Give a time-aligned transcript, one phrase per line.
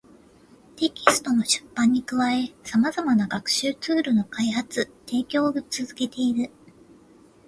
[0.77, 6.49] テキストの出版に加え、様々な学習ツールの開発・提供を続けている